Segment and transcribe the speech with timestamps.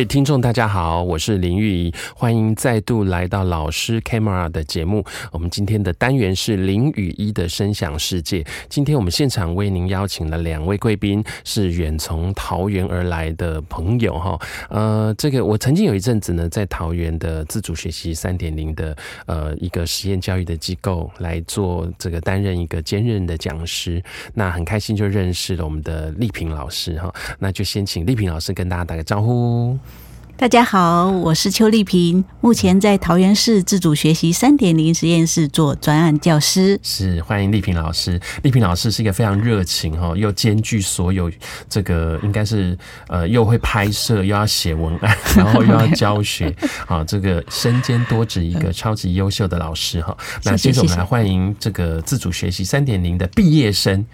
[0.00, 5.04] 位听众，大家好，我是林玉怡，欢迎再度来到老师 Camera 的节目。
[5.30, 8.42] 我们今天的单元是林雨一的声响世界。
[8.70, 14.40] 今天我们现场为您邀请了两位贵宾，是远从桃园而来的朋友哈。
[14.70, 24.02] 呃，这个我曾经有一阵子呢，在桃园的自主学习三点零的呃一个实验教育的机构来做这个担任一个兼任的讲师。
[24.32, 27.12] 那很开心就认识了我们的丽萍老师哈。
[27.38, 29.78] 那就先请丽萍老师跟大家打个招呼。
[30.40, 36.80] 大家好，我是邱丽萍，目前在桃园市自主学习三点零实验室做专案教师。
[36.82, 38.18] 是，欢迎丽萍老师。
[38.42, 41.30] 丽萍老师是一个非常热情哈，又兼具所有
[41.68, 42.74] 这个应该是
[43.08, 46.50] 呃又会拍摄，又要写文案，然后又要教学，
[46.88, 50.16] 啊，这个身兼多职一个超级优秀的老师哈。
[50.44, 54.06] 那接着我们来欢迎这个自主学习三点零的毕业生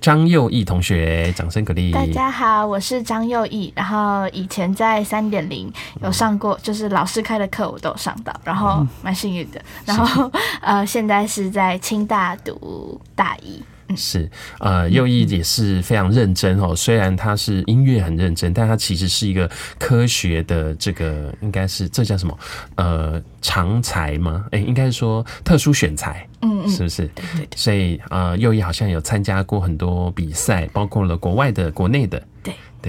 [0.00, 1.92] 张又义同学，掌声鼓励。
[1.92, 5.65] 大家好，我是张又义，然后以前在三点零。
[6.02, 9.60] 有上过，就是老师开的课我都有上到，然后蛮幸运的。
[9.84, 10.30] 然后
[10.62, 13.62] 呃，现在是在清大读大一。
[13.94, 16.74] 是，呃，右翼也是非常认真哦。
[16.74, 22.36] 虽然他是音乐很认真，但他其实是一个科学的这个，应该是这叫什么？
[22.74, 24.44] 呃，长才吗？
[24.46, 27.06] 哎、欸，应该是说特殊选才，嗯嗯，是不是？
[27.14, 27.48] 对。
[27.54, 32.20] 所以呃，右翼好像有参加过很多比赛，包括了国外的、国内的。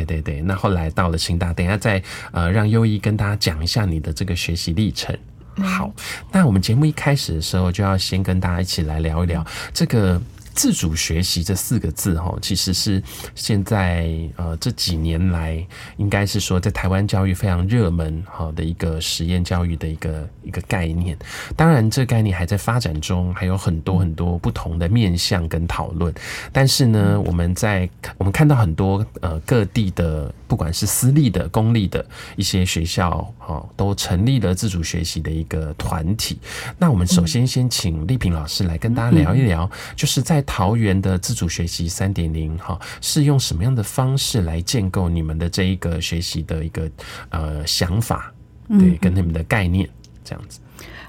[0.05, 0.07] 对。
[0.07, 5.17] 对对对，那后来到了清大，等一下再呃让优一跟大家讲一下你的这个学习历程。
[5.55, 5.91] 好，
[6.31, 10.21] 那我们节目一开始的时候就要先跟大家一起来聊一聊这个。
[10.57, 13.01] 自主学习这四个字，哈，其实是
[13.35, 15.63] 现在呃这几年来，
[15.97, 21.15] 应该是说在台湾教育非常热门好的一个实验教育的一个一个概念。
[21.55, 26.11] 当然，这个概念还在发展中，还有很多很多不同的面向跟讨论。
[26.51, 32.03] 但是呢，我们在我们看到很多呃各地的，不管是私立的、公立的
[32.35, 36.39] 一些学校，哈，都成立了自主学习的一个团体。
[36.79, 46.89] 那我们首先先请丽萍老师来跟大家聊一聊，就是在桃园的自主学习三点零，哈，是用什么样的方式来建构你们的这一个学习的一个
[47.29, 48.33] 呃想法，
[48.69, 49.87] 对，跟你们的概念
[50.23, 50.59] 这样子。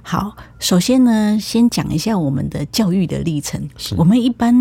[0.02, 3.66] 好，首先呢，先讲一下我们的教育的历程。
[3.78, 4.54] 是我们一般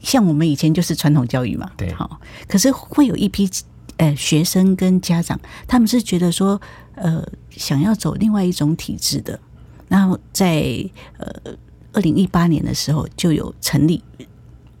[0.00, 3.48] 像我们以前就是传统教育嘛，对，好，可是会有一批
[3.96, 6.60] 呃学生跟家长，他们是觉得说，
[6.94, 9.40] 呃，想要走另外一种体制的，
[9.88, 10.84] 然后在
[11.16, 11.56] 呃。
[11.92, 14.02] 二零一八年的时候，就有成立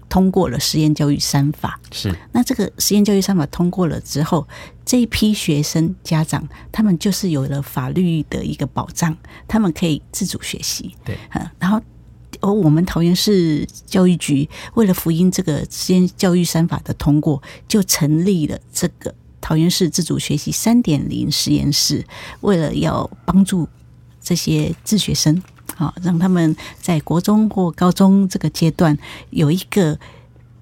[0.08, 1.80] 通过了实验教育三法。
[1.92, 4.46] 是，那这个实验教育三法通过了之后，
[4.84, 9.16] 这一批学生家长，他们就是有了法律的一个保障，
[9.46, 10.94] 他们可以自主学习。
[11.04, 11.16] 对，
[11.60, 11.80] 然后，
[12.40, 22.04] 而我们桃园市教育局为了福音这个实验教育三法的通过，就成立了这个桃园市自主学习三点零实验室，
[22.40, 23.68] 为了要帮助
[24.20, 25.40] 这些自学生。
[25.80, 28.98] 好，让他们在国中或高中这个阶段
[29.30, 29.98] 有一个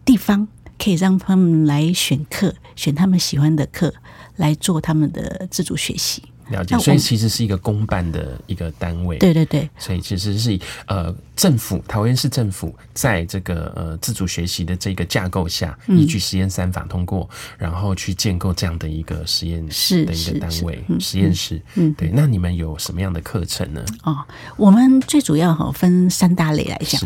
[0.05, 0.47] 地方，
[0.79, 3.93] 可以让他们来选课，选他们喜欢的课
[4.37, 6.23] 来做他们的自主学习。
[6.51, 9.19] 了解，所以其实是一个公办的一个单位。
[9.19, 21.61] 对对对，所以其实是呃政府桃园市政府在这个呃自主学习的这个架构下，依据实验三法通过，然后去建构这样的一个实验室的一个单位实验室。
[21.75, 22.11] 嗯，对。
[22.13, 23.85] 那你们有什么样的课程呢？
[24.03, 24.17] 哦，
[24.57, 27.01] 我们最主要哈分三大类来讲。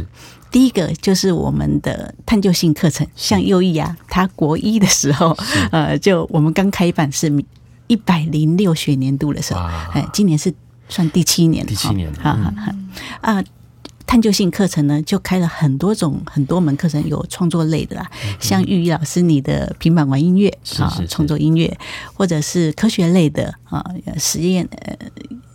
[0.50, 5.36] 第一个就是我们的探究性课程，像又懿啊，他国一的时候，
[5.70, 7.32] 呃，就我们刚开办是。
[7.92, 9.60] 一百零六学年度的时候，
[9.92, 10.54] 哎，今年是
[10.88, 12.72] 算第七年，第七年，好好好
[13.20, 13.44] 啊！
[14.06, 18.10] 探究性课程呢，就开了很多种、很多门课程，有创作类的啦，
[18.40, 20.48] 像玉玉老师你的平板玩音乐
[20.78, 21.78] 啊，创作音乐，
[22.14, 23.84] 或者是科学类的啊，
[24.16, 24.96] 实验呃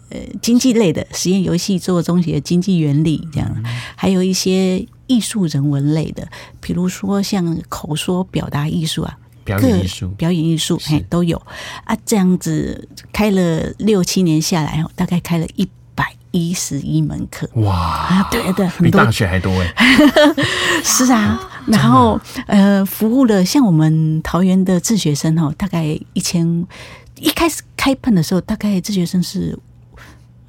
[0.09, 3.63] 呃经济类的实验游戏做中学经济原理这样，
[3.95, 6.27] 还有一些艺术人文类的，
[6.61, 9.17] 比如说像口说表达艺术啊。
[9.47, 11.41] 表演艺术，表演艺术，嘿，都有
[11.85, 11.97] 啊。
[12.05, 17.49] 这样子开了六七年下来，大概开了一百一十一门课。
[17.61, 19.73] 哇，对的，比大学还多哎。
[20.83, 26.65] 是啊， 然后呃，服务了像我们桃园的自学生哦，大概一千，
[27.15, 29.57] 一开始开办的时候，大概自学生是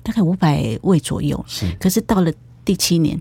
[0.02, 1.70] 大概五百位左右，是。
[1.78, 2.32] 可是到了
[2.64, 3.20] 第七年，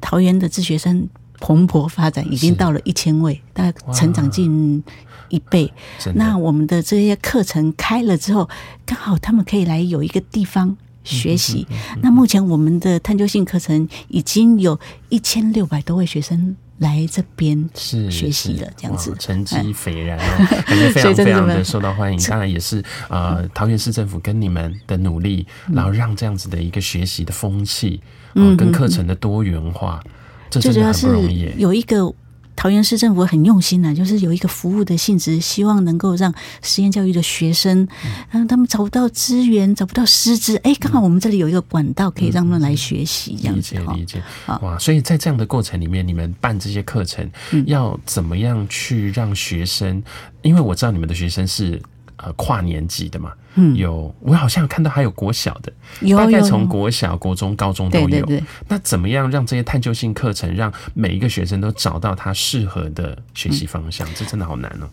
[0.00, 1.08] 桃园的自学生
[1.40, 4.82] 蓬勃发展，已经到了一千位，大概成长近
[5.28, 5.72] 一倍。
[6.14, 8.48] 那我们的这些课程开了之后，
[8.84, 10.76] 刚好他们可以来有一个地方。
[11.04, 11.66] 学习。
[12.02, 19.16] 那目前我们的探究性课程已经有一千六百多位学生来这边是学习了，这样子。
[19.18, 22.20] 成绩斐然哦， 感觉非常非常的受到欢迎。
[22.28, 28.02] 当然也是呃，桃园市政府跟你们的努力，然后让这样子的一个学习的风气，
[28.34, 30.04] 嗯，跟课程的多元化，
[30.50, 31.52] 这真的很不容易。
[31.56, 32.14] 有一个。
[32.60, 37.86] 桃园市政府很用心呐、啊，就是有一个服务的性质，希望能够让实验教育的学生，
[38.32, 43.76] 嗯，他们找不到资源，找不到师资，哎、欸，刚好我们这里有一个管道可以让他们来学习，这样子。
[43.76, 44.22] 理解理解。
[44.60, 47.30] 哇，所以在这样的过程里面，你们办这些课程，
[47.66, 50.02] 要怎么样去让学生？
[50.42, 51.80] 因为我知道你们的学生是。
[52.18, 55.72] 呃，跨年级的嘛，嗯，有我好像有看到还有国小的，
[56.16, 58.26] 大概从国小、国中、高中都有。
[58.66, 64.04] 那怎么样让这些探究性课程，让每一个学生都找到他适合的学习方向？
[64.08, 64.88] 嗯，这真的好难哦。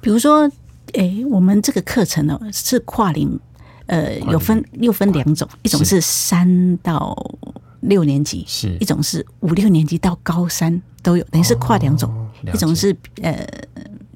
[0.00, 0.48] 比如说，
[0.92, 3.36] 诶，我们这个课程呢是跨龄，
[3.86, 7.16] 呃，有分又分两种，一种是三到
[7.80, 13.44] 六年级，是一种是五六年级到高三都有，等于是跨两种，哦，一种是呃。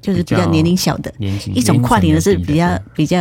[0.07, 3.17] 就是比较年龄小的，一种跨龄的是比较比较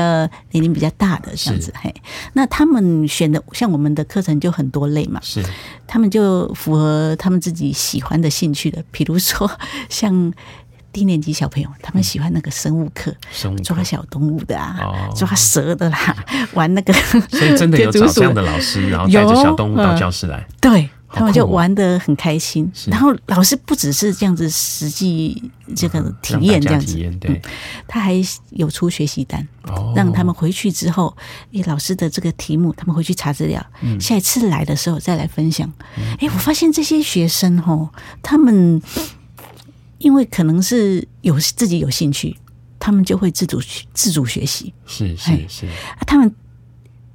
[0.53, 1.75] 年龄比较大的这样子。
[1.83, 1.93] 嘿，
[2.35, 5.45] 那他们选的像我们的课程就很多类嘛，是
[5.85, 8.85] 他们就符合他们自己喜欢的兴趣的。
[8.93, 9.51] 比如说
[9.89, 10.33] 像
[10.93, 13.13] 低年级小朋友，他们喜欢那个生物课，
[13.65, 16.17] 抓小动物的啊，抓蛇的啦，
[16.55, 16.93] 玩那个。
[16.93, 20.47] 所以真的有 找这样的老师，然后带着小动物到教室来。
[20.61, 20.89] 对。
[21.09, 27.41] 他们就玩得很开心，然后老师不只是这样子实际这个体验这样子，对，
[27.87, 28.15] 他还
[28.51, 29.47] 有出学习单，
[29.95, 31.17] 让他们回去之后，
[31.53, 33.65] 诶，老师的这个题目，他们回去查资料，
[34.01, 35.73] 下一次来的时候再来分享。
[36.19, 37.89] 诶，我发现这些学生哦，
[38.21, 38.83] 他们
[39.99, 42.37] 因为可能是有自己有兴趣，
[42.79, 43.61] 他们就会自主
[43.95, 46.35] 自主学习，是是是，啊，他们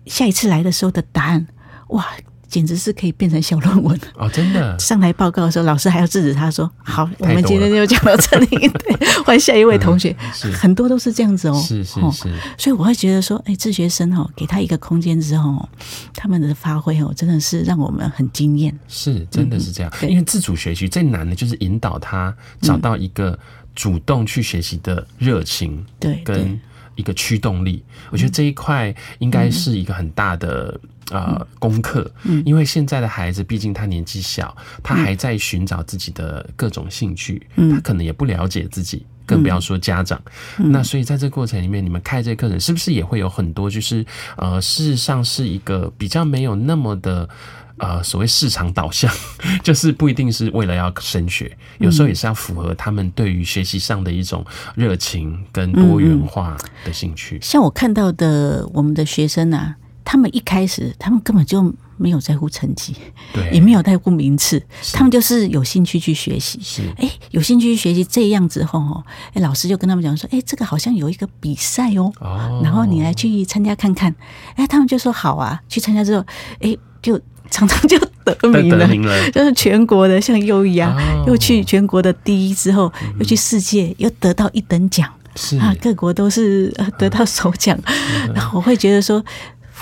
[0.06, 1.46] 下一次来的时候的答案，
[1.90, 2.08] 哇！
[2.52, 4.30] 简直是可以变成小论文哦！
[4.30, 10.14] 真的，上台报告的时候，老师还要制止他说：“好，我们今天就讲到这里，对，换下一位同学。
[10.44, 12.30] 嗯”很多都是这样子哦，是是是。
[12.58, 15.68] 所以我会觉得说，哎，自学生哦，给他一个空间之后，
[16.14, 18.78] 他们的发挥哦，真的是让我们很惊艳。
[18.90, 19.90] 是，真的是这样。
[20.02, 23.40] 嗯、因为自主学习最难的就是引导他找到一个
[23.74, 26.60] 主动去学习的热情，对，跟
[26.96, 27.82] 一个驱动力。
[28.10, 30.78] 我觉得这一块应该是一个很大的。
[31.12, 32.10] 呃，功课，
[32.46, 40.22] 因为现在的孩子毕竟他年纪小，他还在寻找自己的各种兴趣，他可能也不了解自己，更不要说家长。
[40.56, 44.06] 那所以在这个过程里面，你们开这课程是不是也会有很多就是
[44.38, 47.28] 呃，事实上是一个比较没有那么的
[47.80, 49.14] 呃所谓市场导向，
[49.62, 56.56] 就是不一定是为了要升学，有时候也是要符合他们对于学习上的一种热情跟多元化
[56.86, 57.38] 的兴趣。
[57.42, 59.76] 像我看到的我们的学生啊。
[60.12, 62.94] 他们一开始，他们根本就没有在乎成绩，
[63.32, 64.62] 对，也没有在乎名次，
[64.92, 66.60] 他们就是有兴趣去学习。
[66.62, 69.02] 是，哎，有兴趣去学习这样之后，哦，
[69.34, 74.14] 哎，老师就跟他们讲说，哎，这个好像有一个比赛哦，哦，然后你来去参加看看。
[74.56, 76.26] 哎，他们就说好啊，去参加之后，
[76.60, 77.18] 哎，就
[77.50, 85.58] 常常就得名了， 名了，就是全国的，像优雅啊，哦，又去全国的第一之后，又去世界，又得到一等奖，是。
[85.58, 89.24] 啊，各国都是得到首奖，嗯，然后我会觉得说。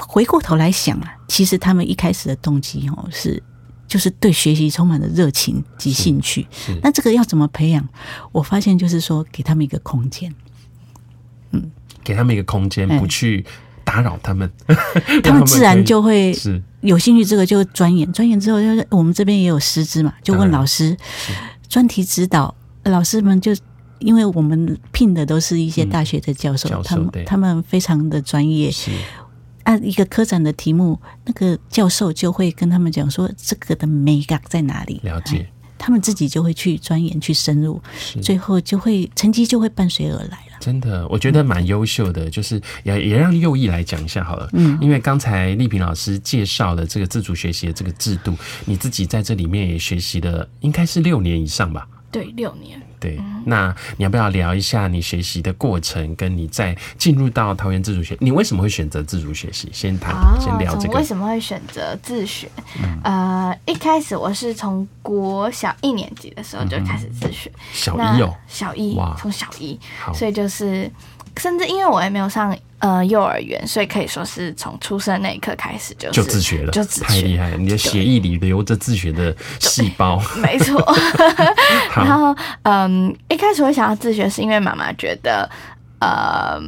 [0.08, 3.42] 回过头来想啊，其实他们一开始的动机哦是，
[3.88, 6.48] 就是对学习充满了热情及兴趣。
[6.82, 7.88] 那这个要怎么培养？
[8.32, 10.34] 我发现就是说，给他们一个空间，
[11.52, 11.72] 嗯，
[12.04, 13.46] 给他们一个空间，不去
[13.84, 14.50] 打扰他们，
[15.24, 16.36] 他们自然就会
[16.82, 17.26] 有兴趣。
[17.26, 20.96] 这个就钻研，钻研之后就是我们这边也有师资嘛，就问老师
[21.68, 22.54] 专题指导，
[22.84, 23.56] 老师们就
[24.00, 28.72] 因为我们聘的都是一些大学的教授，嗯、教授他们他们非常的专业。
[29.70, 35.00] 按一个科展的题目，那个教授就会跟他们讲说，这个的美感在哪里？
[35.04, 35.48] 了解，
[35.78, 37.80] 他们自己就会去钻研、去深入，
[38.20, 40.58] 最后就会成绩就会伴随而来了。
[40.60, 44.50] 真的，我觉得蛮优秀的，就是也也让右翼来讲一下好了。
[44.54, 48.36] 嗯，因为刚才丽萍老师介绍了这个自主学习的这个制度，
[48.66, 51.88] 你自己在这里面也学习了，应该是六年以上吧？
[52.12, 52.82] 对，六年。
[53.00, 59.70] 对，那你要不要聊一下你学习的过程，跟你在进入到桃园自主学，你为什么会选择自主学习？
[59.72, 60.98] 先谈，先聊这个。
[60.98, 62.50] 为什么会选择自学？
[62.84, 69.80] 嗯、呃，一开始我是从国小一年级的时候就开始自学，嗯、小一哦，小一哇，从小一，
[70.14, 70.92] 所以就是。
[71.40, 77.58] 甚至因为我也没有上呃幼儿园，所以可以说是从出生那一刻开始就就自学了，就自学太厉害了！
[77.58, 80.84] 你的血液里流着自学的细胞， 没错。
[81.96, 85.50] 然后嗯，一开始会想要自学，是因为妈妈觉得
[86.00, 86.60] 呃，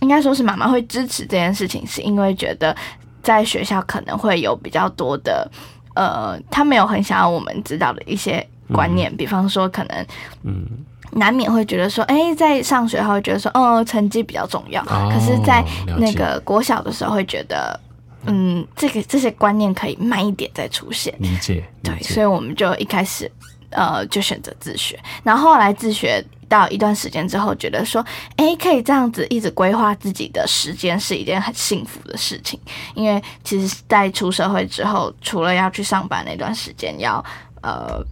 [0.00, 2.74] 应该说是妈妈会支持这件事情，是因为觉得
[3.22, 5.50] 在学校可能会有比较多的
[5.94, 10.06] 呃，他没有很想要我们知道的一些观念，嗯、比方说可能
[10.42, 10.66] 嗯。
[11.14, 14.82] 难免会觉得说，哎、欸，在上学会觉得说，哦，成绩比较重要。
[14.82, 15.64] 哦、可是，在
[15.98, 17.78] 那个国小的时候会觉得，
[18.26, 21.14] 嗯，这个这些观念可以慢一点再出现。
[21.18, 21.64] 理解。
[21.82, 23.30] 对，所以我们就一开始，
[23.70, 24.98] 呃，就选择自学。
[25.22, 28.04] 然后后来自学到一段时间之后，觉得说，
[28.36, 32.58] 哎、欸，可以这样子一直规划自己的时间，是一件很幸福的事情。
[32.94, 37.24] 因为其实，在出社会之后，除了要去上班那段时间要，
[37.62, 38.04] 呃。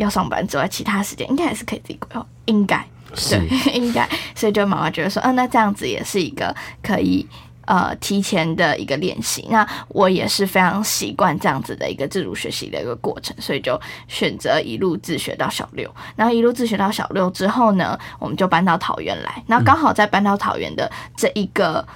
[0.00, 2.84] 要上班之外，其他时间应该还是可以自己规划，应该
[3.28, 4.08] 对，应该。
[4.34, 7.26] 所 以就妈妈觉得说，嗯、啊，那这样子也是一个可以
[7.66, 9.46] 呃提前的一个练习。
[9.50, 13.78] 那我也是非常习惯这样子的一个自主学习的一个过程，所以就
[14.08, 15.92] 选择一路自学到小六。
[16.16, 19.42] 然后一路自学到小六之后呢，我们就搬到桃园来。
[19.46, 21.86] 那刚好在搬到桃园的这一个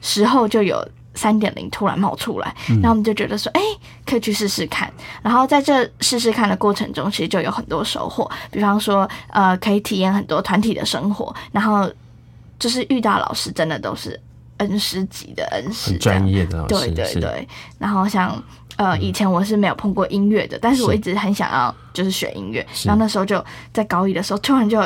[0.00, 0.86] 时候，就有。
[1.14, 4.90] 三点零突然冒出来，然后我们就觉得说，哎、欸，可以去试试看。
[5.22, 8.30] 然后在这试试看的过程中，其实就有很多收获。
[8.50, 11.90] 比方说，呃，可以体验很多团体的生活，然后
[12.58, 14.18] 就是遇到老师真的都是
[14.58, 16.90] 恩师级的恩师，专业的老师。
[16.90, 17.48] 对对对。
[17.78, 18.42] 然后像
[18.76, 22.66] 呃，以前我是没有碰过音乐的，但是我一直很想要就是学音乐。
[22.84, 24.80] 然后那时候就在高一的时候，突然就。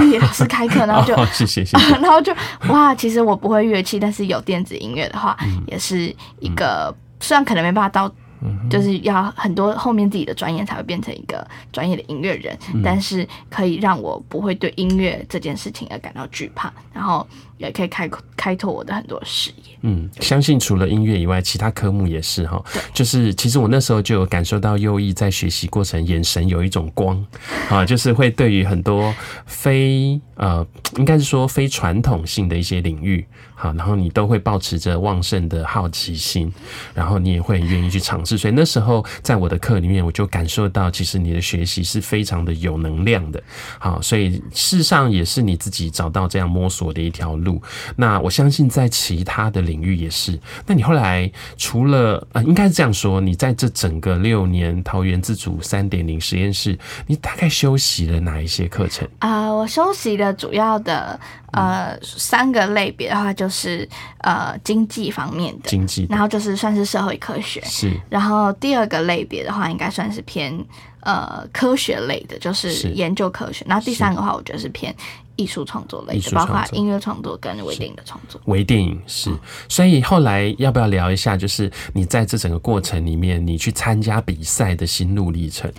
[0.00, 1.90] 音乐老师开课，然后就，哦、谢谢谢谢。
[1.98, 2.34] 然后就
[2.68, 8.12] 哇，其实我不会乐器，但是有电子音乐的话，嗯、也是一个、嗯、虽然可能没办法到。
[8.70, 17.26] 就是要很多后面自己的专业才会变成一个专业的音乐人，嗯、但是可以让我不会对音乐这件事情而感到惧怕，然后
[17.58, 19.76] 也可以开开拓我的很多事业。
[19.82, 22.60] 嗯，相信除了音乐以外，其他科目也是哈。
[22.92, 27.24] 就是其实我那时候就有感受到右翼在学习过程眼神有一种光
[27.68, 29.14] 啊，就是会对于很多
[29.46, 33.24] 非呃，应该是说非传统性的一些领域，
[33.54, 36.52] 好，然后你都会保持着旺盛的好奇心，
[36.94, 38.36] 然后你也会愿意去尝试。
[38.36, 43.40] 所以那时候在我的课里面，我就感受到，其实你的学习是非常的有能量的。
[43.78, 47.47] 好，所以事实上也是你自己找到这样摸索的一条路。
[47.96, 50.38] 那我相信在其他的领域也是。
[50.66, 56.76] 那你后来除了呃，应该是这样说，你在这整个六年桃园自主三点零实验室，
[57.06, 59.06] 你大概修习了哪一些课程？
[59.20, 61.18] 啊、呃，我修习的主要的。
[61.52, 63.88] 呃，三个类别的话，就是
[64.18, 67.90] 呃经济方面的，经济，然后就是算是社会科学，是。
[68.10, 70.52] 然后第二个类别的话，应该算是偏
[71.00, 73.64] 呃科学类的，就是研究科学。
[73.66, 74.94] 然后第三个的话，我觉得是偏
[75.38, 78.38] 艺术创作类的，包括音乐创作跟微电影的创作。
[78.44, 79.30] 微电影是。
[79.68, 85.72] 所以后来要不要聊一下，就是你在这整个过程里面，你去参加比赛的心路历程？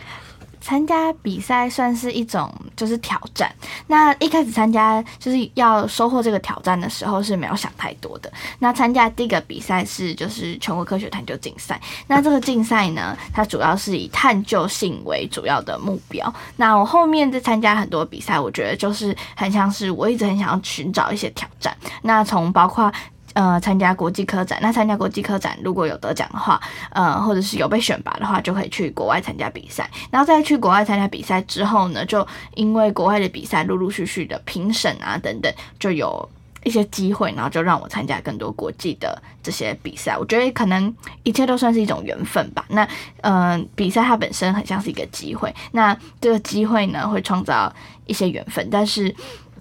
[0.69, 3.51] 参加比赛算是一种就是挑战。
[3.87, 8.31] 那一开始参加就是要收获这个挑战的时候是没有想太多的。
[8.59, 11.81] 那参加第一个比赛是就是全国科学探究竞赛。
[12.05, 16.31] 那这个竞赛呢，它主要是以探究性为主要的目标。
[16.57, 21.75] 那我后面在参加很多比赛，我觉得就是很像是我一直很想要寻找一些挑战。
[22.03, 22.93] 那从包括。
[23.33, 26.59] 呃，参加国际科展，那参加国际科展如果有得奖的话，
[26.91, 29.89] 呃，或者是有被选拔的话，就可以去国外参加比赛。
[30.09, 36.27] 然后在去国外参加比赛之后呢，就因为国外的比赛陆陆续续的评审啊等等，就有
[36.63, 40.17] 一些机会，然后就让我参加更多国际的这些比赛。
[40.17, 42.65] 我觉得可能一切都算是一种缘分吧。
[42.69, 42.83] 那
[43.21, 47.71] 嗯、呃，比赛它本身很像是一个机会，那这个机会呢会创造
[48.07, 49.15] 一些缘分，但是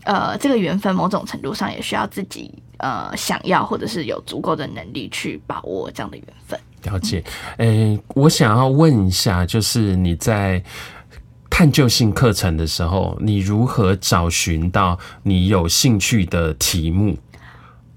[0.04, 2.50] 呃，这个缘分某种程度上也需要自己。
[2.78, 6.58] 呃，想要或者是有足够的能力去把握这样的缘分。
[6.84, 7.22] 了解，
[7.58, 10.62] 诶、欸，我想要问一下，就是你在
[11.50, 17.18] 探究性课程的时候，你如何找寻到你有兴趣的题目？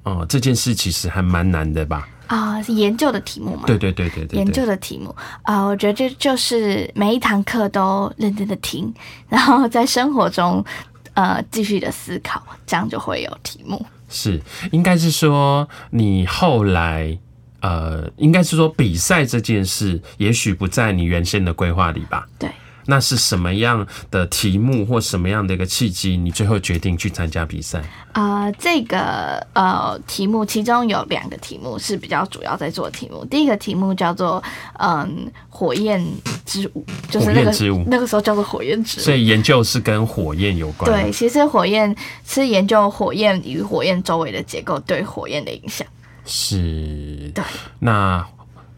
[0.03, 2.09] 哦、呃，这件事其实还蛮难的吧？
[2.25, 3.63] 啊、呃，是研究的题目嘛？
[3.67, 8.91] 对对对对对，研究的题目啊、呃，我觉得就就是每一堂课都认真的听，
[9.29, 10.65] 然后在生活中
[11.13, 13.85] 呃继续的思考，这样就会有题目。
[14.12, 14.39] 是，
[14.72, 17.18] 应该是说你后来，
[17.62, 22.27] 呃，应该是说比赛这件事，也许不在你原先的规划里吧？
[22.38, 22.50] 对。
[22.91, 27.81] 那是什么样的题目或什么样的一个契机，你最后决定去参加比赛？
[28.12, 33.24] 呃，这个呃题目其中有两个题目是比较主要在做的题目。
[33.24, 34.43] 第一个题目叫做
[34.77, 36.05] 嗯火焰
[36.45, 40.91] 之舞，就是那个之舞那个时候叫做火焰之舞，所以研究是跟火焰有关。
[40.91, 41.95] 对，其实火焰
[42.27, 45.88] 是研究火焰与火焰周围的结构对火焰的影响。
[46.25, 47.41] 是，对，
[47.79, 48.27] 那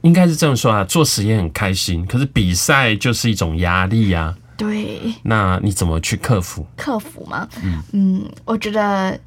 [0.03, 4.33] 应该是这么说啊，做实验很开心，可是比赛就是一种压力呀。
[4.55, 6.65] 对，那你怎么去克服？
[6.77, 7.47] 克服吗？
[7.63, 9.19] 嗯嗯，我觉得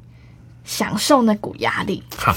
[0.63, 2.01] 享受那股压力。
[2.15, 2.33] 好，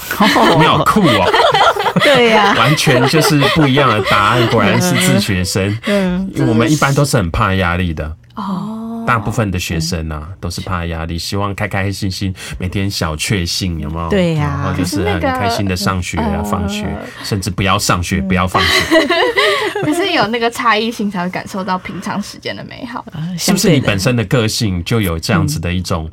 [0.59, 1.31] 你好酷哦！
[2.03, 4.45] 对呀，完全就是不一样的答案。
[4.47, 5.77] 果然是自学生。
[5.85, 8.15] 嗯，我们一般都是很怕压力的。
[8.35, 8.80] 哦。
[9.05, 14.09] 大部分的学生啊，都是怕压力，希望开开心心，每天小确幸，有没有？
[14.09, 16.87] 对呀，然后就是很开心的上学啊，放学，
[17.23, 19.07] 甚至不要上学，不要放学。
[19.83, 23.03] 可是有那个差异性，才会感受到平常时间的美好。
[23.37, 26.09] 是不是你本身的个性就有这样子的一种，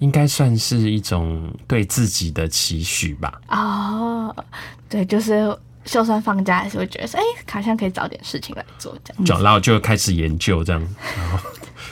[0.00, 3.32] 应该算是一种对自己的期许吧？
[3.48, 4.36] 哦，
[4.88, 9.24] 对，就是就算放假，还是会觉得说，哎，好像可以找点事情来做，这样。
[9.24, 10.82] 就然后就开始研究这样，
[11.16, 11.38] 然后。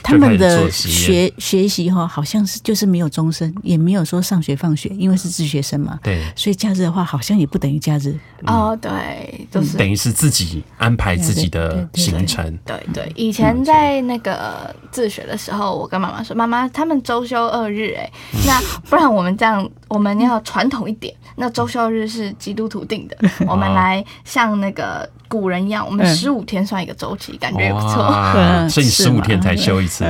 [0.05, 5.99] 他们的学学习哈，好像是就是没有终身，也没有说上学放学，因为是自学生嘛。
[6.03, 8.15] 对，所以假日的话，好像也不等于假日。
[8.45, 12.57] 哦，对，就是等于是自己安排自己的行程。
[12.63, 18.11] 对对，以前在那个自学的时候，我跟妈妈说：“妈妈，他们周休二日，哎，
[18.45, 21.13] 那不然我们这样，我们要传统一点。
[21.37, 28.69] 那周休日是基督徒定的， 我们来像那个。”古人一样，我们十五天算一个周期，感觉也不错。
[28.69, 30.05] 所以你十五天才休一次。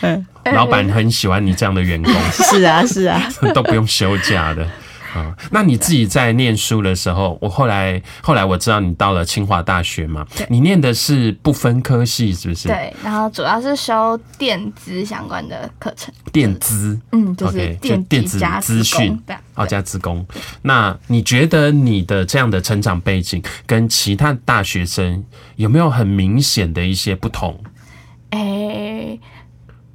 [0.00, 2.14] 嗯，老板很喜欢你这样的员工。
[2.32, 3.20] 是啊，是啊，
[3.52, 4.64] 都不用休假的。
[5.14, 12.68] 啊，那你自己在念书的时候，我后来后来我知道你到了清华大学嘛，你念的是不分科系，是不是？
[12.68, 16.12] 对，然后主要是修电资相关的课程。
[16.32, 19.20] 电资，嗯，就是电电子资讯，
[19.54, 20.24] 哦，加资工。
[20.62, 25.24] 那你觉得你的这样的成长背景跟其他大学生
[25.56, 27.58] 有没有很明显的一些不同？
[28.30, 29.20] 诶、欸，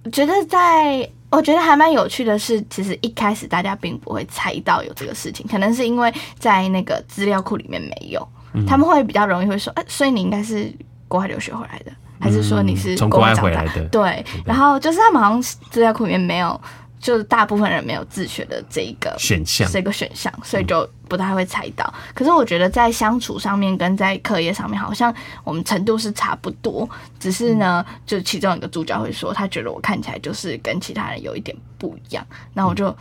[0.03, 1.09] 我觉得在。
[1.35, 10.73] 我觉得还蛮有趣的是，其实一开始大家并不会猜到有这个事情，可能是因为在那个资料库里面没有，嗯、他们会比较容易会说，哎、欸，所以你应该是
[11.09, 13.83] 国外留学回来的，还是说你是从国外回来的？
[13.89, 16.59] 对，然后就是他们好像资料库里面没有。
[17.05, 21.93] 就是大部分人没有自学的这一个选项，这个选项，所以就不太会猜到。
[22.15, 25.13] 可是我觉得在相处上面跟在课业上面，好像
[25.43, 26.89] 我们程度是差不多。
[27.19, 32.25] 只是呢，就其中一个主角会说，他觉得我看起来就是跟其他人有一点不一样。
[32.55, 32.97] 那我就。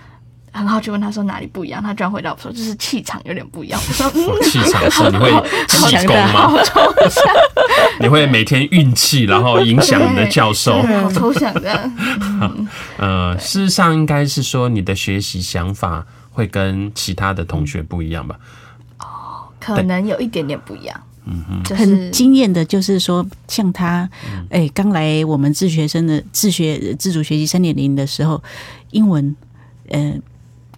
[0.54, 3.80] 很好奇问他说哪里不一样，他居然回答我说就是气场有点不一样。
[3.88, 5.28] 我说嗯，气场是你会
[5.66, 6.52] 气功吗？
[7.98, 10.80] 你会每天运气，然后影响你的教授。
[10.80, 11.90] 好抽象的。
[12.98, 18.38] 呃，事实上应该是说你的学习想法会跟其他的同学不一样吧？
[19.00, 21.00] 哦，可能有一点点不一样。
[21.26, 24.08] 嗯哼，就是、很惊艳的，就是说像他，
[24.50, 28.40] 哎，刚来我们自学生的自学自主学习三点零的时候，
[28.92, 29.34] 英文，
[29.88, 30.20] 嗯、呃。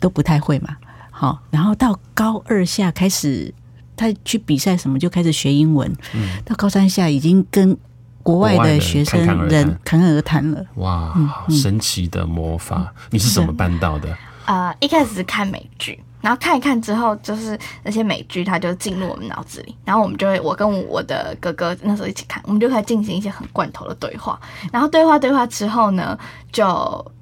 [0.01, 0.77] 都不太会嘛，
[1.11, 3.53] 好，然后到高二下开始，
[3.97, 7.77] 他去比赛什么就开始学英文，嗯，到高三下已经跟
[8.23, 10.65] 国外的学生人侃侃而谈了。
[10.75, 12.93] 哇，好神奇的魔法！
[13.11, 14.11] 你是怎么办到的？
[14.45, 16.01] 啊、呃，一开始是看美剧。
[16.27, 19.77] 然后看一看之后，就是那些美剧，它就进入我们脑子里。
[19.85, 24.37] 然后我们就会，我跟我的哥哥那时候一起看，我们就可以进行一些很罐头的对话。
[24.73, 26.19] 然后对话对话之后呢，
[26.51, 26.67] 就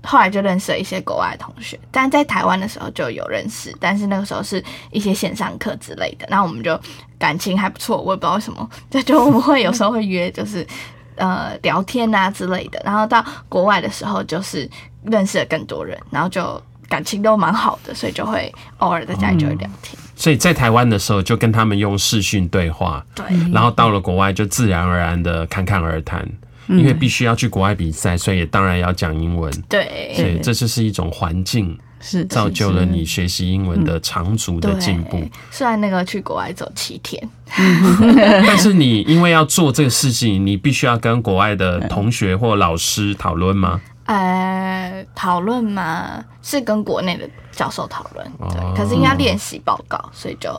[0.02, 1.78] 后来就认识了一些国外的同学。
[1.90, 6.26] 但在台湾的时候就有认识，但是那个时候是一些线上课之类的。
[6.30, 6.80] 然后我们就
[7.18, 10.66] 感情还不错，我也不知道为什么，就就我们会有时候会约，就是
[11.16, 12.80] 呃聊天啊之类的。
[12.82, 14.66] 然后到国外的时候，就是
[15.02, 16.58] 认识了更多人，然后就。
[16.88, 19.96] 感情都蛮好的，所以就会偶尔在家里就会聊天。
[19.96, 23.04] 嗯、所以在台湾的时候，就跟他们用视讯对话。
[23.14, 23.24] 对。
[23.52, 26.26] 然后到了国外，就自然而然的侃侃而谈，
[26.68, 29.52] 嗯、因为必须要去国外比赛，所以也当然要讲英文。
[29.68, 30.12] 对。
[30.14, 35.22] 所以这就是一种环境，是造就了你学习英文的长足的进步。
[35.50, 37.28] 虽然那个去国外走七天，
[38.46, 43.80] 但是你因为要做这个事情，你必须要跟国外的同学或老师讨论吗？
[44.04, 48.60] 呃，讨论嘛，是跟国内的教授讨论，对。
[48.60, 50.50] 哦、可是因为要练习报告，所以就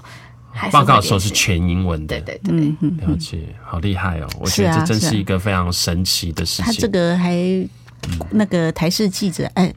[0.51, 2.19] 还是报告的时候是全英文的。
[2.21, 4.27] 对对对，了解，好厉害哦！
[4.39, 6.65] 我觉得这真是一个非常神奇的事情。
[6.65, 7.37] 他这个还
[8.31, 9.73] 那个台视记者，哎，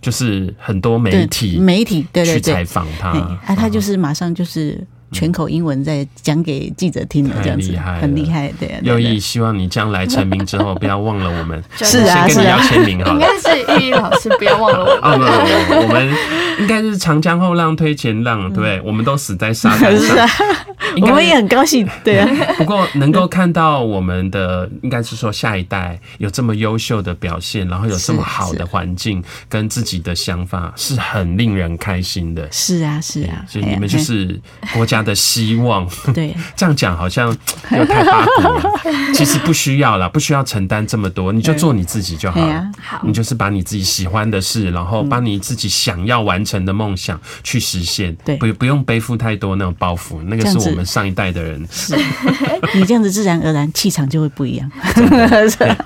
[0.00, 8.52] 就是很多媒体媒体对对去采访他，啊，他就是马上就是全口英文在讲给记者听的，这样子很厉害。
[8.58, 11.62] 对啊，又懿希望你将来成名之后，不要忘了我们。
[11.78, 13.14] 是啊，先跟你要签名好了。
[13.14, 15.28] 应该是玉老师，不要忘了我们。
[15.28, 16.14] 啊，不不不，我们
[16.60, 20.28] 应该是长江后浪推前浪，对，我们都死在沙滩上。
[21.00, 22.28] 我们也很高兴，对啊。
[22.56, 32.46] 不过能够看到我们的，应该是说下一代有这么优秀的表现，然后有这么好的环境跟自己的想法，是很令人开心的。
[32.52, 34.38] 是啊，是啊，所以你们就是
[34.72, 35.86] 国家的希望。
[36.14, 37.28] 对， 这样讲好像
[37.70, 38.62] 又太八股了。
[39.14, 42.66] 其实不需要啦，不需要承担这么多，你就做你自己就好了。
[42.80, 48.14] 好，你就是把你自己喜欢的事，然后把你自己想要完成的梦想去实现。
[48.24, 51.66] 对，不不用背负太多那种包袱，那个是我们上一代的人。
[51.70, 51.94] 是，
[52.74, 54.70] 你这样子自然而然气场就会不一样，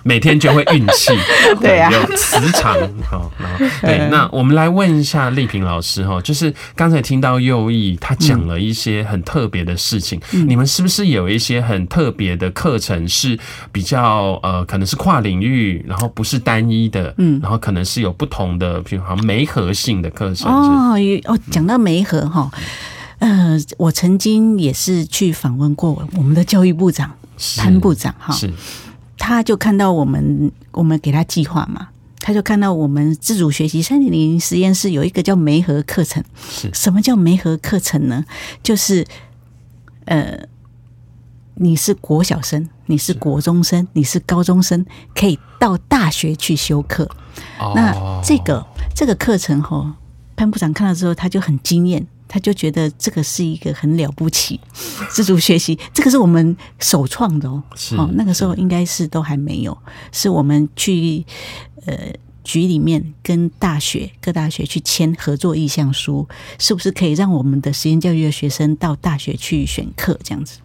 [0.02, 1.12] 每天就会运气，
[1.60, 2.74] 对啊，有磁场。
[3.10, 13.38] 好，然后对，那我们来问一下丽萍老师哈，就是刚才听到右翼他讲了一些很特别的事情，你们是不是有一些很特别的课程是
[13.72, 20.94] 比较呃，可能是跨领域，然后不是单一的，嗯，然后可能是有不同的，比如好像媒合性的课程哦
[21.24, 22.50] 哦，讲到媒合哈。
[23.20, 27.10] 呃，我曾经也是去访问过我们的教育部长
[27.56, 28.52] 潘部长哈，是，
[29.16, 31.88] 他就看到我们，我们给他计划嘛，
[32.20, 38.24] 他就看到我们自主学习三点零实验室有一个叫媒合课程，是什么叫媒合课程呢？
[38.62, 39.06] 就是
[40.04, 40.46] 呃，
[41.54, 47.08] 你是国小生，你是国中生，你是高中生，可以到大学去修课。
[47.58, 49.96] 哦、那这个这个课程哈，
[50.36, 52.06] 潘部长看到之后，他就很惊艳。
[52.28, 54.60] 他就觉得这个是一个很了不起，
[55.10, 57.62] 自主学习，这个是我们首创的哦。
[57.74, 59.76] 是哦，那个时候应该是都还没有，
[60.12, 61.24] 是我们去
[61.86, 61.96] 呃
[62.44, 70.58] 局里面跟大学各大学去签合作意向书，是不是可以让我们的实验教育的学生到大学去选课这样子？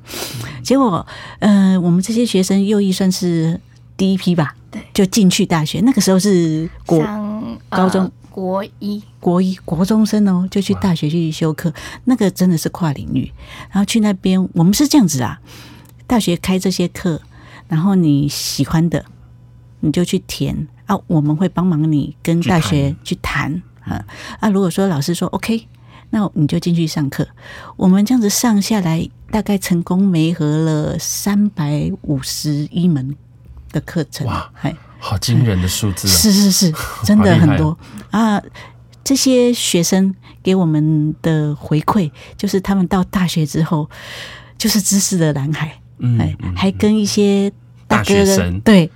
[0.62, 1.06] 结果
[1.40, 3.60] 呃，我们这些学生又一算是
[3.96, 5.80] 第一批吧，对，就进去大学。
[5.82, 7.02] 那个时候是国
[7.70, 8.12] 高中。
[8.34, 11.72] 国一，国一，国中生哦，就去大学去修课，
[12.06, 13.32] 那个真的是跨领域。
[13.70, 15.40] 然后去那边，我们是这样子啊，
[16.08, 17.22] 大学开这些课，
[17.68, 19.06] 然后你喜欢的，
[19.82, 24.04] 你就去填啊，我们会帮忙你跟大学去谈啊。
[24.40, 25.68] 啊，如果说老师说 OK，
[26.10, 27.28] 那你就进去上课。
[27.76, 33.16] 我们这样子上下来，大概成功媒合了三百五十一门
[33.72, 34.26] 的课程。
[34.26, 34.76] 哇，嗨。
[35.04, 36.12] 好惊人的数字啊！
[36.12, 37.78] 是是是， 真的很多
[38.10, 38.42] 啊！
[39.04, 43.90] 这些学生给我们的回馈，就是他们到大学之后，
[44.58, 46.18] 就是知识的蓝海，嗯，
[46.56, 47.52] 还跟一些
[47.86, 48.90] 大哥的对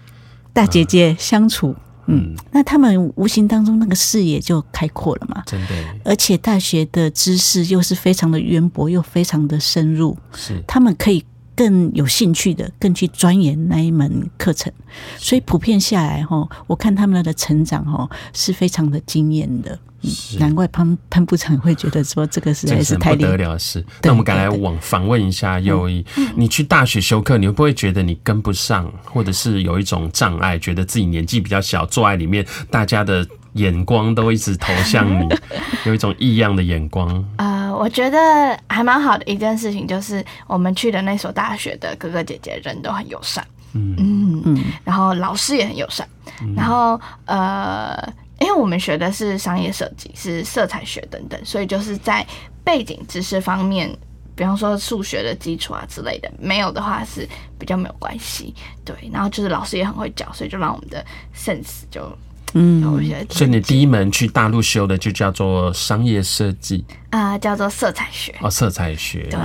[0.53, 5.67] 大姐姐相处，嗯，那他们无形当中那个视野就开阔了嘛，真的。
[6.05, 11.25] 而且大学的知识又是非常的渊博，又非常的深入，是他们可以。
[11.57, 14.71] 更有兴趣的，更去钻研那一门课程，
[15.17, 19.79] 所以普遍下来哈，我看他们的成长哈是非常的惊艳的。
[20.03, 20.38] 是。
[20.39, 23.83] 难怪潘潘部长会觉得说这个实在是太不得了的事。
[24.03, 35.27] 那我们赶来往访问一下又懿，嗯、你去大学修课，你会不会觉得你跟不上，或者是有一种障碍，觉得自己年纪比较小，坐在里面，大家的眼光都一直投向你，
[35.86, 37.23] 有一种异样的眼光？
[37.38, 43.95] 呃我觉得还蛮好的一件事情，就是我们去的那所大学的哥哥姐姐人都很友善，嗯。
[43.97, 46.07] 嗯嗯，然后老师也很友善，
[46.41, 47.95] 嗯、然后呃，
[48.39, 52.26] 因为我们学的是商业设计，是色彩学等等，所以就是在
[52.63, 53.89] 背景知识方面，
[54.36, 58.54] 比方说数学的基础啊之类的，没有的话是比较没有关系，
[58.86, 61.04] 对，然后就是老师也很会教，所以就让我们的
[61.36, 62.15] sense 就。
[62.54, 62.82] 嗯，
[63.30, 69.38] 所以你第一门去大陆修的就叫做商业设计啊，叫做色彩学哦，色彩学对。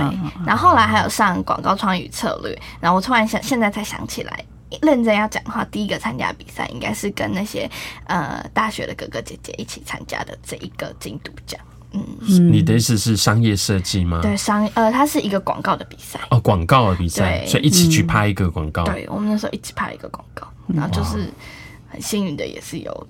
[0.45, 4.45] 然后后来还有上广告创意与策略，然后我突然想，现在才想起来，
[4.81, 7.69] 认真要讲的话，第一个参加比赛应该是跟那些
[8.07, 11.59] 呃大学的哥哥姐姐一起参加的这一个金犊奖。
[11.91, 12.03] 嗯，
[12.51, 14.19] 你的意思是商业设计吗？
[14.21, 18.83] 对，商呃，它是一个广告的比赛哦，广告的比赛，所以一起去拍一个广告。
[18.85, 21.29] 对，我们那时候一起拍一个广告，然后就是。
[21.93, 23.07] 很幸运的也是有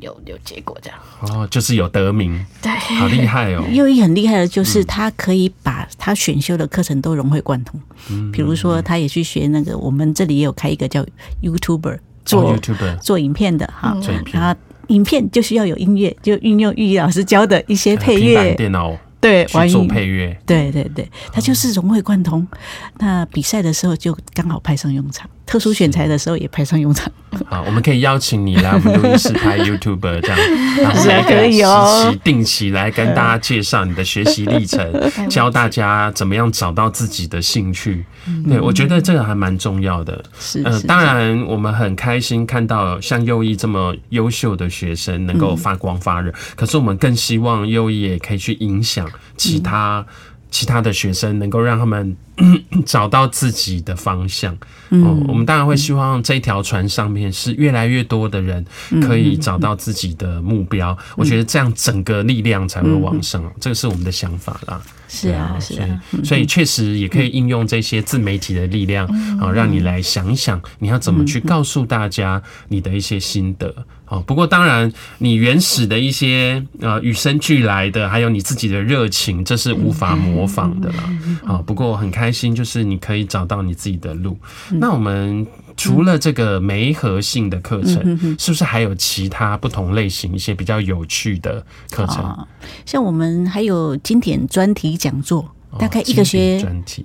[0.00, 0.98] 有有结果这样。
[1.20, 3.64] 哦，就是有得名，对，好厉害哦。
[3.72, 7.80] 又一很厉害的就是他可以把他选修的课程都融会贯通。
[8.10, 11.04] 嗯，比如说他也去学那个，我们这里也有开一个叫
[11.42, 13.96] YouTuber 做 YouTuber 做影片的哈，
[14.32, 14.58] 然后
[14.88, 18.54] 影片就需要有音乐，就运用玉老师教的一些配乐。
[18.54, 18.96] 电脑。
[19.20, 22.48] 对，去做配乐，对对对，他就是融会贯通。
[22.96, 27.10] 那比赛的时候就刚好派上用场，特殊选材的时候也派上用场。
[27.46, 30.38] 好，我们可以邀请你来 我们录音室拍 YouTube 这样，
[30.80, 34.80] 然后每个可以哦时期定期来跟大家介绍你的学习历程，
[35.28, 38.06] 教大家怎么样找到自己的兴趣。
[38.48, 40.24] 对，我觉得这个还蛮重要的。
[40.38, 50.06] 是，嗯，当然我们很开心看到像右翼这么优秀的学生能够发光发热，可是我们更希望右翼也可以去影响其他。
[50.50, 52.16] 其他的学生能够让他们
[52.84, 54.56] 找到自己的方向，
[54.90, 58.64] 嗯，我们当然会希望这一条船上面是越来越多的人
[59.02, 60.96] 可以找到自己的目标。
[61.16, 64.80] 我觉得这样整个力量才会往上，这个是我们的想法啦。
[65.08, 69.06] 是啊，是啊，所以确实也可以应用这些自媒体的力量
[69.40, 73.74] 啊，让你来想一想你要怎么去告诉大家你的一些心得。
[74.10, 81.10] 哦，不过当然，你原始的一些呃与生俱来的，还有你自己的热情，这是无法模仿的啦。
[81.46, 84.36] 啊，不过很开心，就是你可以找到你自己的路。
[84.72, 85.46] 那我们
[85.76, 92.46] 除了这个媒合性的课程，是不是还有其他不同类型一些比较有趣的课程？
[92.84, 95.54] 像我们还有经典专题讲座。
[95.78, 96.60] 大概一个学，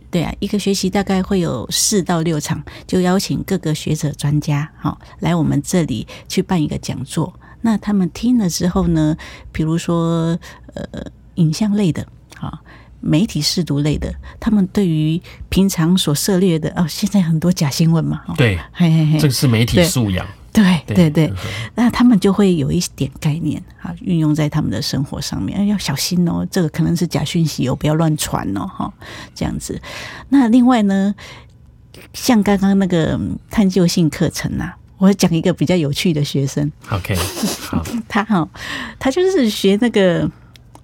[0.09, 7.33] 对啊，一个学期大概会有四到六场，就邀请各个学者专家好来我们这里去办一个讲座。
[7.61, 9.15] 那他们听了之后呢，
[9.51, 10.37] 比如说
[10.73, 10.83] 呃
[11.35, 12.59] 影像类的，好
[13.01, 20.25] 媒体试读类的，他们对于平常所涉猎的哦，现在很多假新闻嘛，对，嘿嘿嘿，这个是媒体素养。
[20.55, 21.33] 对对对，
[21.75, 28.93] 那他们就会有一点概念啊，运用在他们的生活上面，要小心哦，这个可能是假讯息哦，不要乱传哦，哈，
[29.33, 29.81] 这样子。
[30.29, 31.13] 那另外呢，
[32.13, 37.15] 像刚刚那个探究性课程啊，我讲一个比较有趣的学生，OK，
[37.59, 38.47] 好， 他哈，
[38.97, 40.29] 他就是学那个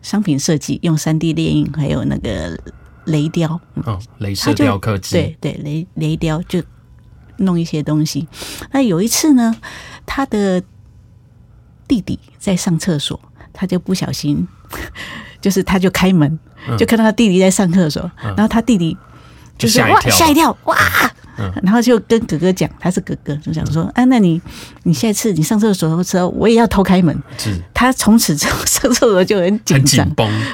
[0.01, 2.59] 商品设计，用三 D 列印，还有那个
[3.05, 6.61] 雷雕，哦，雷射雕刻机，对对，雷雷雕就。
[7.37, 8.27] 弄一些东西，
[8.71, 9.55] 那有一次呢，
[10.05, 10.61] 他的
[11.87, 13.19] 弟弟在上厕所，
[13.51, 14.47] 他就不小心，
[15.41, 16.39] 就是他就开门，
[16.77, 18.97] 就看到他弟弟在上厕所，然后他弟弟
[19.57, 20.77] 就是哇吓一跳，哇！
[21.63, 24.41] 然后就跟哥哥讲，他是哥哥，就想说：“啊，那你
[24.83, 27.59] 你下次你上厕所的时候，我也要偷开门。”是。
[27.73, 30.07] 他从此之后上厕所就很紧张，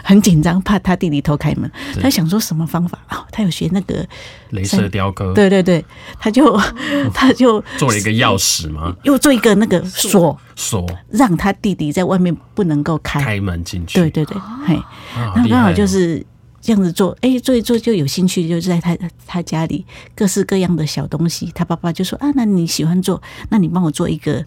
[0.03, 1.69] 很紧张，怕他弟弟偷开门。
[2.01, 3.25] 他想说什么方法啊？
[3.31, 4.05] 他有学那个
[4.51, 5.33] 镭射雕刻。
[5.33, 5.83] 对对对，
[6.19, 6.57] 他就
[7.13, 8.95] 他就做了一个钥匙嘛？
[9.03, 13.99] 又做一个那个锁锁，让他弟弟在外面不能够开开门进去。
[13.99, 14.79] 对对对，嘿，
[15.35, 16.25] 那刚好就是。
[16.67, 18.93] 这样子做，哎、欸，做一做就有兴趣，就在他
[19.25, 21.49] 他家里各式各样的小东西。
[21.55, 24.43] 他爸爸就说：“啊，那你喜欢做，那你帮我做一个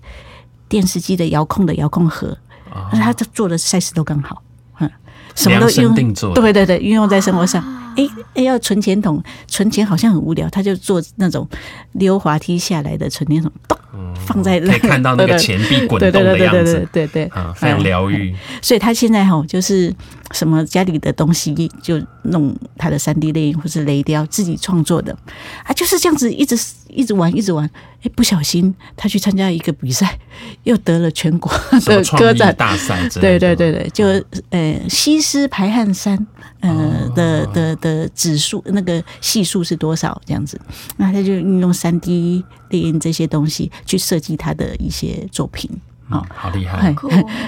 [0.68, 2.37] 电视机的遥控的遥控盒。
[2.70, 4.42] 哦”那他这做的 size 都刚好，
[4.80, 4.90] 嗯，
[5.35, 5.94] 什么都用，
[6.35, 7.62] 对对对，运用在生活上。
[7.96, 11.48] 哎、啊、哎、欸欸，要存钱筒，存钱好像很无聊，他就做那种
[11.92, 13.78] 溜滑梯下来的存钱筒，咚。
[14.26, 18.35] 放在可以看到那个钱币滚动的样子，对对对对对对，啊，非常疗愈。
[18.61, 19.92] 所以他现在哈，就是
[20.32, 25.16] 什么家里的东西就弄他的三 D 列印或是雷雕，自己创作的
[25.64, 26.56] 啊，就是这样子一直
[26.88, 27.68] 一直玩一直玩。
[28.02, 30.18] 哎，不小心他去参加一个比赛，
[30.62, 31.52] 又得了全国
[31.84, 33.06] 的歌展大赛。
[33.10, 34.06] 对对对对，就
[34.48, 36.26] 呃西施排汗衫
[36.60, 40.58] 呃的的的指数那个系数是多少这样子？
[40.96, 45.70] 那他就运用三 D 列印这些东西去设计他的一些作品。
[46.10, 46.94] 哦，好厉害！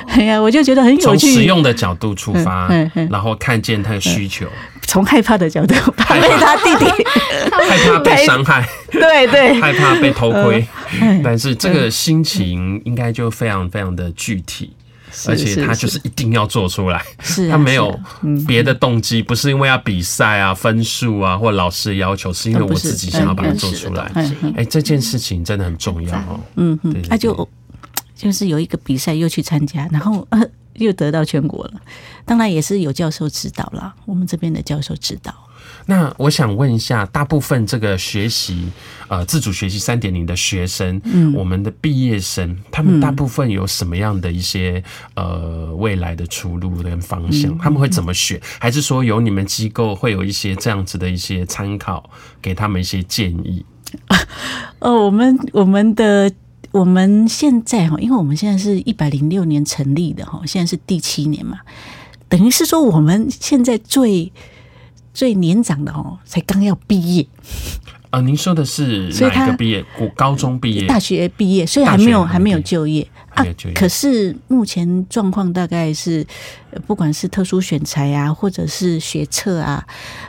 [0.08, 1.26] 哎呀，我就觉得很有趣。
[1.26, 2.68] 从实用的角度出发，
[3.10, 4.46] 然后看见他的需求。
[4.86, 6.84] 从害怕的角度，怕被他弟弟
[7.68, 10.66] 害怕被伤害，对对， 害怕被偷窥。
[11.24, 14.70] 但是这个心情应该就非常非常的具体，
[15.28, 17.02] 而且他就是一定要做出来。
[17.20, 17.98] 是他没有
[18.46, 24.10] 别的动机，不是因为要比赛啊、分数啊，或老师的要求，是因为我自己想要把它做出来。
[24.56, 26.40] 哎，这件事情真的很重要哦。
[26.56, 27.48] 嗯嗯，那就。
[28.22, 30.40] 就是有一个比赛又去参加，然后呃
[30.74, 31.72] 又得到全国了。
[32.24, 35.34] 当然也是有教授指导啦，我们这边的教授指导。
[35.86, 38.70] 那我想问一下，大部分这个学习
[39.08, 44.80] 呃自主学习三点零的学生，嗯，我们的毕业生，他们大部分有什么样的一些
[45.16, 47.58] 呃未来的出路跟方向？
[47.58, 48.40] 他们会怎么选？
[48.60, 52.08] 还是说有你们机构会有一些这样子的一些参考，
[52.40, 53.66] 给他们一些建议？
[54.78, 56.32] 哦， 我们我们的。
[56.72, 61.58] 我们现在哈，因为我们现在是一百零六年成立的哈，现在是第七年嘛，
[62.28, 64.32] 等于是说我们现在最
[65.12, 67.26] 最年长的哦，才刚要毕业。
[68.10, 69.84] 啊，您说的是哪一个毕业？
[69.98, 73.06] 高高中毕业、大学毕业，所以还没有还没有就业。
[73.34, 73.74] 还有就业。
[73.74, 76.26] 可是目前状况大概是，
[76.86, 79.84] 不管是特殊选材啊，或者是学测啊，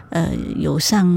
[0.09, 1.07] 呃，有上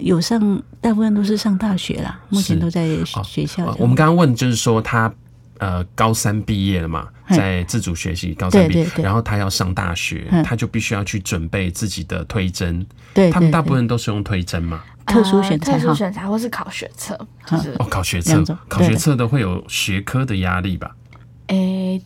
[0.00, 2.20] 有上，大部分都是上大学啦。
[2.28, 2.88] 目前都在
[3.24, 3.74] 学校。
[3.78, 5.12] 我们刚刚问就是说他。
[5.58, 12.84] 呃，高三毕业了嘛，在自主学习高三毕业，然后他要上大学，他就必须要去准备自己的推甄。
[13.14, 20.90] 对，他们大部分都是用推甄嘛，特殊选材、特殊选材或是考学测，就是哦，考学测，考学测都会有学科的压力吧？
[21.48, 22.00] 诶，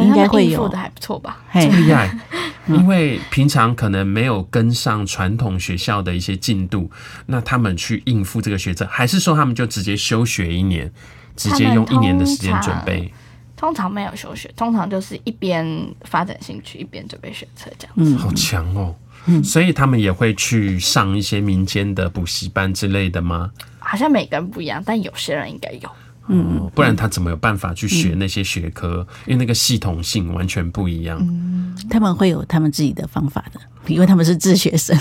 [0.00, 1.38] 应该会有的还不错吧？
[1.52, 2.14] 这么厉害，
[2.68, 6.90] 因为平常可能没有跟上传统学校的一些进度，
[7.26, 10.90] 那他们去应付这个学测，还是说他们就直接休学一年？
[11.34, 13.10] 直接用一年的时间准备，
[13.56, 15.66] 通常没有休学，通常就是一边
[16.02, 18.14] 发展兴趣，一边准备学车这样子。
[18.14, 18.94] 嗯，好强哦！
[19.24, 23.50] 嗯，所以他们也会去上一些民间的补习班之类的吗？
[23.78, 25.90] 好像每个人不一样，但有些人应该有。
[26.32, 29.06] 嗯，不然他怎么有办法去学那些学科？
[29.26, 31.18] 因为那个系统性完全不一样。
[31.20, 34.96] 嗯，他们会有他们自己的方法的，因为他们是自学生。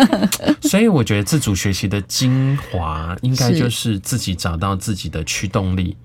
[0.60, 5.96] 所以我觉得自主学习的精华，应该就是自己找到自己的驱动力，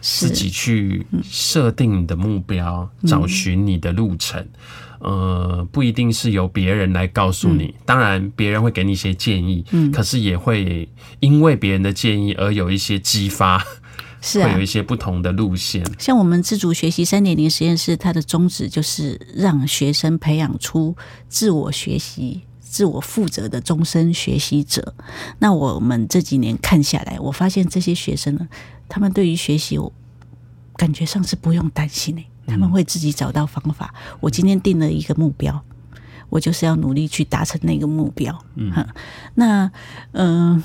[0.00, 4.46] 自己去设定你的目标，找寻你的路程。
[5.00, 10.88] 呃，不一定是由别人来告诉你，当然别人会给你一些建议，可是也会
[11.20, 13.62] 因为别人的建议而有一些激发。
[14.26, 15.84] 是啊，会有一些不同的路线。
[15.98, 20.96] 像我们自主学习三点零实验室，它的宗旨就是让学生培养出
[21.28, 24.94] 自我学习、自我负责的终身学习者。
[25.38, 28.48] 那我们这几年看下来，我发现这些学生呢，
[28.88, 29.92] 他们对于学习，我
[30.76, 33.92] 感觉上是不用担心的，他们会自己找到方法。
[34.20, 35.62] 我今天定了一个目标，
[36.30, 38.42] 我就是要努力去达成那个目标。
[38.54, 38.72] 嗯，
[39.34, 39.70] 那
[40.12, 40.64] 嗯、呃，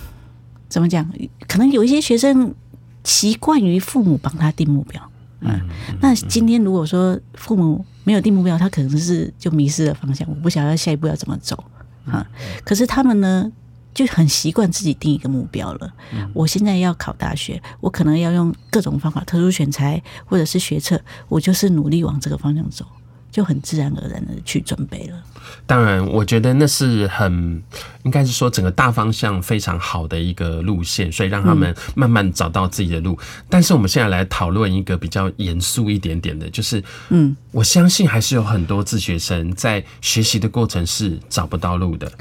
[0.69, 1.11] 怎么讲？
[1.45, 2.55] 可能有一些学生。
[3.03, 5.01] 习惯于父母帮他定目标，
[5.41, 5.59] 嗯，
[6.01, 11.63] 那今天如果说父母没有定目标，他可能是就迷失了方向，我不晓得下一步要怎么走
[12.05, 12.25] 啊。
[12.63, 13.51] 可是他们呢，
[13.93, 15.93] 就很习惯自己定一个目标了。
[16.33, 22.85] 我现在要考大学，我可能要用各种方法，特殊选材或者是学测，我就是努力往这个方向走。
[23.31, 25.23] 就很自然而然的去准备了。
[25.65, 27.61] 当然，我觉得那是很
[28.03, 33.13] 应该是说整个大方向非常好的一个路线，所以让他们慢慢找到自己的路。
[33.13, 42.11] 嗯、但是我们现在来讨论一个比较严肃一点点的，就是嗯，我相信还是有很多自学生在学习的过程是找不到路的，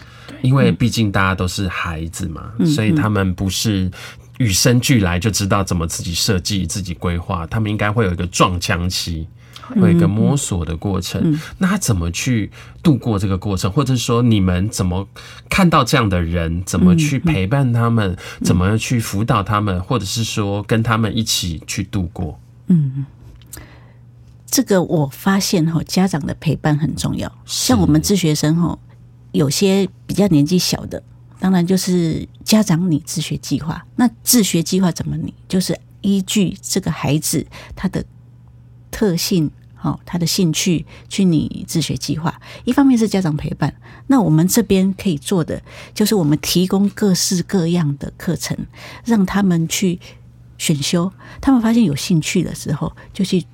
[0.42, 3.90] 因为毕竟大家都是孩子嘛，所以他们不是
[4.38, 9.26] 与生俱来就知道怎么自己设计、自己规划，他们应该会有一个撞墙期。
[9.74, 12.50] 会有一个摸索的过程，那他怎么去
[12.82, 13.70] 度过这个过程？
[13.70, 15.06] 或者说，你们怎么
[15.48, 16.62] 看到这样的人？
[16.64, 18.16] 怎么去陪伴他们？
[18.42, 19.80] 怎么去辅导他们？
[19.82, 22.38] 或者是说，跟他们一起去度过？
[22.68, 23.06] 嗯，
[24.46, 27.30] 这个我发现哈，家长的陪伴很重要。
[27.44, 28.78] 像我们自学生哈，
[29.32, 31.02] 有些比较年纪小的，
[31.38, 33.84] 当然就是家长拟自学计划。
[33.96, 35.32] 那自学计划怎么拟？
[35.46, 38.04] 就是依据这个孩子他的
[38.98, 39.48] 特性。
[39.80, 43.72] 好，他的兴趣去你自学计划，一方面是家长陪伴，
[44.08, 45.62] 那我们这边可以做的
[45.94, 48.58] 就是我们提供各式各样的课程，
[49.04, 50.00] 让他们去
[50.58, 51.12] 选修。
[51.40, 53.44] 他们发现有兴趣的时候，就去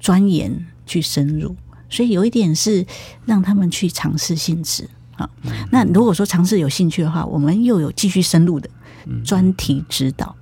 [0.00, 1.54] 钻研、去深入。
[1.88, 2.84] 所以有一点是
[3.24, 4.90] 让他们去尝试性质。
[5.14, 5.30] 好，
[5.70, 8.68] 那如果说尝试有兴趣的话，我们又有继续深入的
[9.24, 10.34] 专题指导。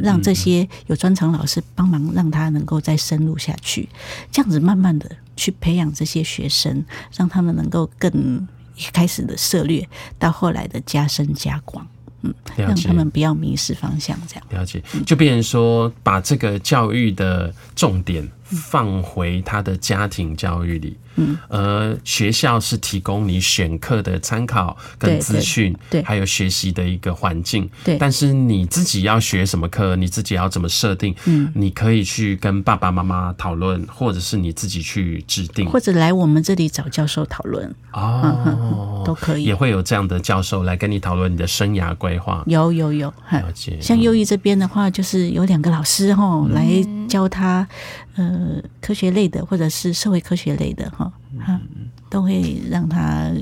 [0.00, 3.88] 让这些有专长老师帮忙，让他能够再深入下去，
[4.30, 6.84] 这样子慢慢的去培养这些学生，
[7.16, 9.86] 让他们能够更一开始的涉略，
[10.18, 11.86] 到后来的加深加广，
[12.22, 14.44] 嗯，让他们不要迷失方向，这样。
[14.50, 20.96] 了解，就变成说把这个教育的重点放回他的家庭教育里。
[21.16, 27.96] 嗯，而学校是提供你选课的参考跟资讯，对，还有学习的一个环境，对。
[27.98, 37.72] 但是你自己要学什么课，你自己要怎么设定，嗯，你可以去跟爸爸妈妈讨论，或者是你自己去制定，或者来我们这里找教授讨论。
[37.92, 42.42] 哦，都可以，也会有这样的教授来跟你讨论你的生涯规划。
[42.48, 43.78] 有有有，了解。
[43.80, 46.66] 像优异这边的话，就是有两个老师哈来
[47.08, 47.64] 教他，
[48.16, 51.12] 呃，科学类的或者是社会科学类的哈。
[51.44, 51.60] 哈，
[52.08, 53.32] 都会让他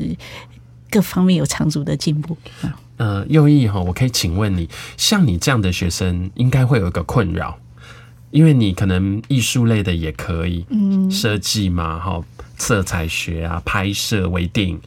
[0.90, 2.36] 各方面有长足的进步。
[2.96, 7.58] 呃，右翼哈，我可以请问你，像你这样的学生，应该会有一个困扰，
[8.30, 12.22] 因为你可能艺术类的也可以，嗯，设计嘛，哈，
[12.56, 14.80] 色彩学啊，拍摄微电影，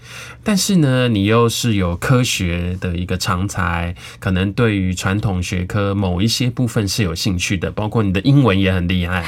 [0.43, 9.25] 但是呢，你又是有科学的一个常才，可能对于传统学科某一些部分是有兴趣的，包括你的英文也很厉害。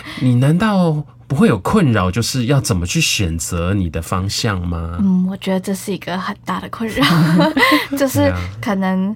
[0.20, 4.98] 你难道不会有困扰，就是要怎么去选择你的方向吗？
[5.00, 7.04] 嗯，我觉得这是一个很大的困扰，
[7.98, 9.14] 就是可能。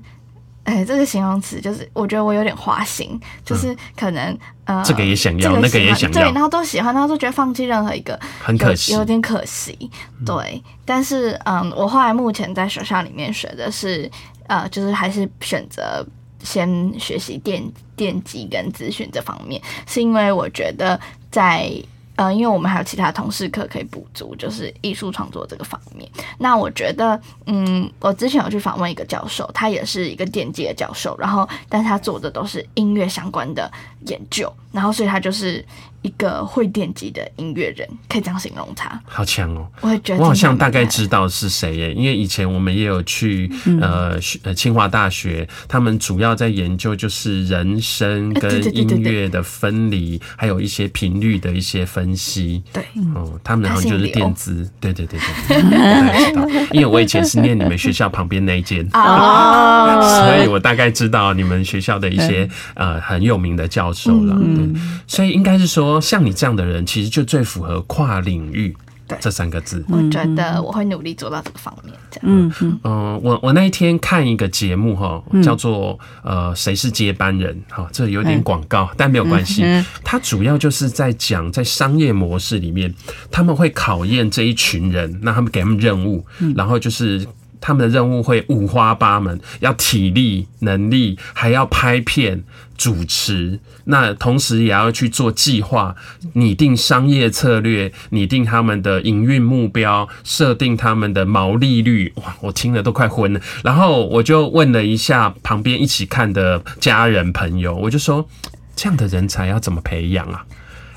[0.64, 4.22] 哎、欸，这个形容词就是，我觉得我有点花心，就是可能、
[4.66, 9.76] 嗯、呃，这个也想要，那个也想要，对，然后都喜欢，然后都觉得放弃任何一个很可惜，有点可惜，
[10.24, 10.34] 对。
[10.54, 14.08] 嗯、但是嗯，我后来目前在学校里面学的是
[14.46, 16.06] 呃，就是还是选择
[16.42, 17.62] 先学习电
[17.96, 21.72] 电机跟资讯这方面，是因为我觉得在。
[22.14, 26.08] 呃，因为我们还有其他同事课可以补足，就是艺术创作这个方面。
[26.38, 33.68] 那我觉得，嗯，我之前有去访问一个教授，他也是一个电机的教授，然后，但是他做的都是音乐相关的
[34.06, 35.64] 研究，然后，所以他就是。
[36.02, 39.66] 一个会电击的音乐人，可以这样形容他，好强哦！
[39.82, 43.48] 我也觉得我好像大概知道是谁耶，因为以前我们也有去
[43.80, 52.64] 呃呃清华大学，他们主要在研究就是人声跟音乐的分离，还有一些频率的一些分析。
[52.72, 52.82] 对，
[53.14, 64.34] 哦，他们好像就是电子，对对对对，我大概知道，因为我以前是念你们学校旁边那一间哦， 所以我大概知道你们学校的一些呃很有名的教授了。
[64.34, 65.91] 对，所以应该是说。
[66.00, 68.76] 像你这样的人，其实就最符合跨领域
[69.20, 69.84] 这三个字。
[69.88, 71.94] 我觉得我会努力做到这个方面。
[72.10, 77.60] 这样，嗯嗯、呃、我我那一天看一个节目哈，叫做呃谁是接班人？
[77.68, 79.64] 哈，这有点广告，但没有关系。
[80.02, 82.94] 它主要就是在讲在商业模式里面，
[83.30, 86.24] 他们会考验这一群人，那他们给他们任务，
[86.56, 87.26] 然后就是。
[87.62, 92.44] 他们的任务会五花八门，要体力、能力，还要拍片、
[92.76, 95.94] 主持，那同时也要去做计划，
[96.34, 102.12] 拟定商业策略，拟定他们的营运目标，设定他们的毛利率。
[102.16, 103.40] 哇，我听了都快昏了。
[103.62, 108.28] 然后我就问了一下旁边一起看的家人朋友，我就说，
[108.74, 110.44] 这样的人才要怎么培养啊？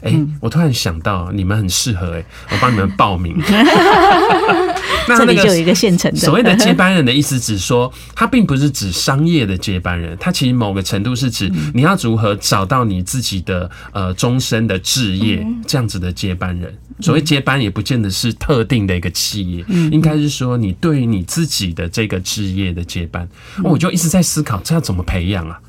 [0.01, 3.41] 哎、欸，我突然想到，你们很适合哎、欸，我帮你们报名。
[5.09, 6.17] 那这里就有一个现成的。
[6.17, 16.75] 所谓的接班人的意思，只说他并不是指商业的接班人，他其实某个程度是指你要如何找到你自己的呃终身的置业这样子的接班人。
[17.01, 23.27] 所谓接班，也不见得是特定的一个企业，应该是说你对于你自己的这个置业的接班。
[23.63, 25.59] 我就一直在思考，这要怎么培养啊？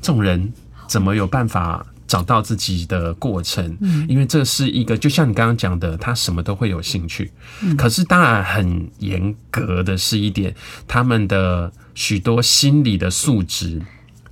[0.00, 0.52] 这种人
[0.86, 1.84] 怎么有办法？
[2.06, 3.76] 找到自己的过程，
[4.08, 7.30] 因为这是一个，就像你刚刚讲的，他什么都会有兴趣。
[7.76, 10.54] 可是当然很严格的是一点，
[10.86, 13.82] 他们的许多心理的素质，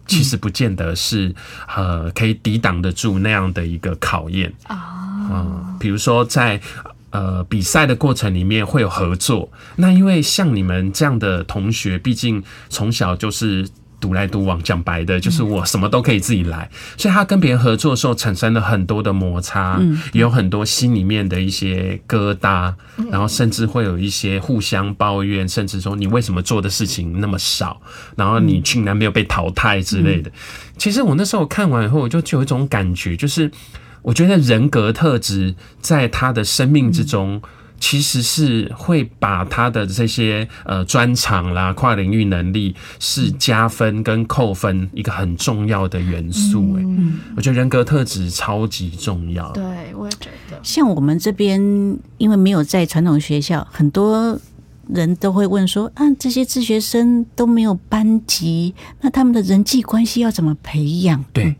[0.06, 1.34] 其实不见得是
[1.76, 5.28] 呃可以抵挡得住那样的一个考验啊。
[5.30, 6.60] 嗯，比如说在
[7.10, 13.68] 呃比赛的过程里面会有合作，那因为像你们这样的同学，毕竟从小就是。
[14.00, 19.80] 独来独往，讲白的就是我什么都可以自己来，所以他跟别人合作的时候产生了很多的摩擦，
[20.12, 22.74] 也有很多心里面的一些疙瘩，
[23.10, 27.80] 然后甚至会有一些互相抱怨，甚至说你为什么做的事情那么少，
[28.16, 30.30] 然后你竟然没有被淘汰之类的。
[30.76, 33.50] 其实我那时候看完以后，我就就有一种感觉，就是
[34.02, 37.40] 我觉得人格特质在他的生命之中。
[37.86, 46.78] 其实是会把他的这些呃专长啦、跨领域能力是加分跟扣分一个很重要的元素。
[46.78, 46.82] 哎，
[47.36, 49.52] 我觉得人格特质超级重要。
[49.52, 50.58] 对，我也觉得。
[50.62, 51.60] 像我们这边，
[52.16, 54.40] 因为没有在传统学校，很多
[54.88, 61.22] 人都会问说：啊，这些自学生都没有班级，那他们的人际关系要怎么培养？
[61.34, 61.56] 对、嗯。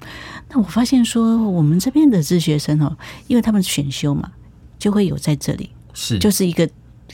[0.49, 2.97] 那我发现说，我们这边的自学生哦，
[3.27, 4.33] 因为他们选修嘛，
[4.79, 5.69] 就会有在这里。
[5.95, 6.69] 是，就是一个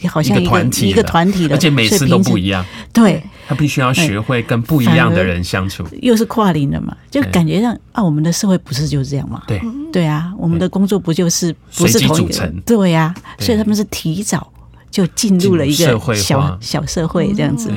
[0.08, 2.64] 好像一个团体，一个团体的，而且每次都不一样。
[2.92, 9.42] 对，他必须要学会跟不一样的人相处，又是跨龄的嘛，就感觉上啊，我们的社会不是就是这样嘛？
[9.46, 9.60] 对，
[9.92, 12.52] 对啊，我们的工作不就是不是同一个？
[12.64, 14.50] 对呀，所以他们是提早
[14.90, 17.70] 就进入了一个小小社会这样子。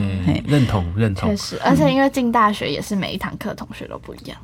[0.48, 4.38] 认同认同，确实，而且因为进大学也是每一堂课同学都不一样。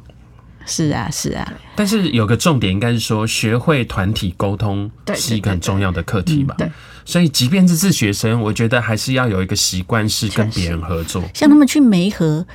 [0.65, 6.55] 是啊，是啊，但是有个重点应该是说，学会团体沟通是一个很重要的课题吧？
[6.57, 6.71] 对，
[7.05, 11.23] 所以即便是自学生，我觉得还是要有一个习惯是跟别人合作。
[11.33, 12.45] 像他们去梅河，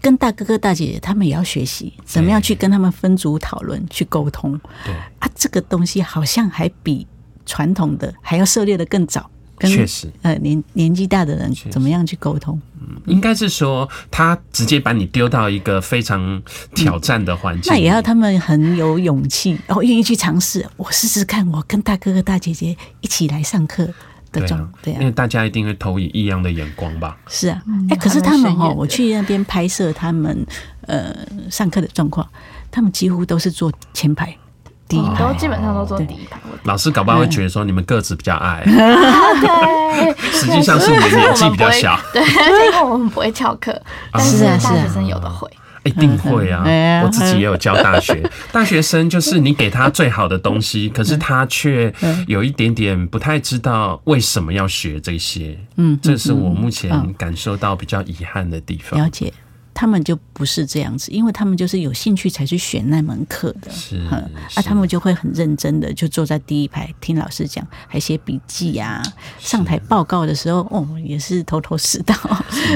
[0.00, 4.58] 跟大哥哥大姐姐，他们也要学习怎么样去跟他们分组讨论、去沟通。
[4.84, 7.06] 对啊，这个东西好像还比
[7.44, 9.28] 传统的还要涉猎的更早。
[9.66, 12.60] 确实，呃，年年纪大的人怎么样去沟通？
[12.80, 16.40] 嗯，应该是说他直接把你丢到一个非常
[16.74, 20.64] 挑战的环境，那也要他们很有勇气，然后愿意去尝试。
[20.76, 23.88] 我试试看，我跟大哥哥大姐姐一起来上课
[24.30, 27.16] 的状，对啊，因为大家一定会投以异样的眼光吧？
[27.28, 30.46] 是啊，哎，可是他们哦，我去那边拍摄他们
[30.82, 31.14] 呃
[31.50, 32.26] 上课的状况，
[32.70, 34.36] 他们几乎都是坐前排。
[34.88, 36.38] 第一排，都基本上都坐第一排。
[36.64, 41.98] 老师搞不好会觉得说你们个子比较矮，对， 实际上是你们年纪比较小。
[42.12, 43.80] 对， 因为我们不会翘课，
[44.12, 45.48] 但是大学生有的会。
[45.84, 46.64] 一定会啊！
[47.02, 48.22] 我自己也有教大学，
[48.52, 51.90] 大学生就是你给他最好的东西，可是他却
[52.26, 55.56] 有一点点不太知道为什么要学这些。
[55.76, 59.00] 嗯，这是我目前感受到比较遗憾的地方。
[59.00, 59.32] 了解。
[59.80, 69.00] 他们就不是这样子，因为他们就是有兴趣才去选那门课的，是，啊，他们就会很认真的就坐在第一排听老师讲，还写笔记啊。
[69.38, 72.12] 上台报告的时候，哦，也是头头是道，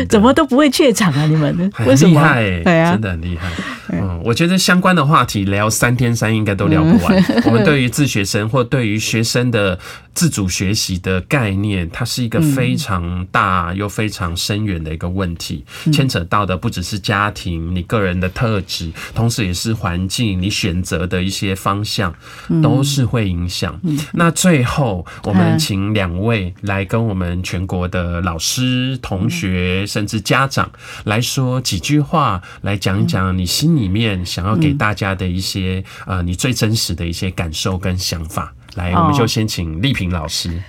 [0.09, 1.27] 怎么都不会怯场啊！
[1.27, 1.53] 你们
[1.85, 2.13] 为什么？
[2.13, 3.51] 厉害、欸，对啊，真的很厉害。
[3.89, 7.25] 嗯，我觉得相关的话题聊三天三应该都聊不完。
[7.47, 9.77] 我们对于自学生或对于学生的
[10.15, 16.92] 自主学习的概念，它是一个非常大又非常深远的一个问题，牵扯到的不只是。
[16.93, 22.15] 是家庭，你个人的特质，同时也是环境，你选择的一些方向，
[22.63, 23.81] 都是会影响。
[23.83, 30.71] 嗯、那最后，我们请两位来跟我们全国的老师、同学，甚至家长
[31.05, 38.53] 来说几句话，来讲一讲你心里面想要给大家的一些呃，你最真实的一些感受跟想法。
[38.75, 40.63] 来，我们就先请丽萍老师。